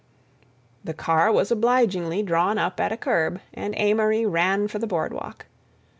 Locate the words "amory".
3.77-4.25